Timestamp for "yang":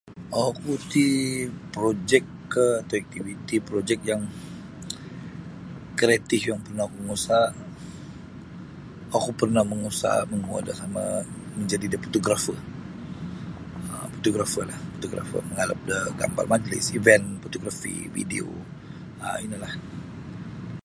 4.11-4.21, 6.49-6.59